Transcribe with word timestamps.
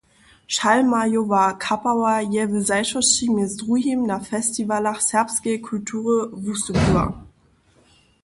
Šalmajowa 0.47 1.53
kapała 1.53 2.21
je 2.21 2.47
w 2.47 2.53
zašłosći 2.69 3.25
mjez 3.35 3.51
druhim 3.61 3.99
na 4.07 4.17
festiwalach 4.29 5.01
serbskeje 5.11 5.57
kultury 5.67 6.15
wustupiła. 6.43 7.07